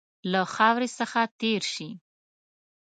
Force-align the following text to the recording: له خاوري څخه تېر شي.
له 0.31 0.41
خاوري 0.53 0.89
څخه 0.99 1.19
تېر 1.39 1.61
شي. 1.73 1.89